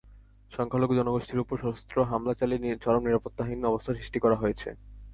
[0.51, 4.69] সংখ্যালঘু জনগোষ্ঠীর ওপর সশস্ত্র হামলা চালিয়ে চরম নিরাপত্তাহীন অবস্থা সৃষ্টি করা হয়েছে।